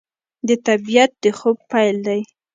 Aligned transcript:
د 0.47 0.49
طبیعت 0.67 1.11
د 1.23 1.25
خوب 1.37 1.57
پیل 1.71 1.97
دی 2.07 2.21